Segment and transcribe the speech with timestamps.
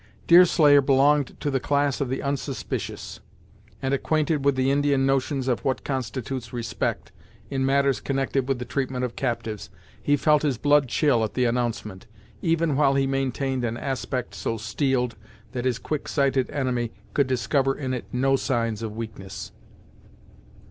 [0.25, 3.19] Deerslayer belonged to the class of the unsuspicious,
[3.83, 7.11] and acquainted with the Indian notions of what constitutes respect,
[7.51, 9.69] in matters connected with the treatment of captives,
[10.01, 12.07] he felt his blood chill at the announcement,
[12.41, 15.15] even while he maintained an aspect so steeled
[15.51, 19.51] that his quick sighted enemy could discover in it no signs of weakness.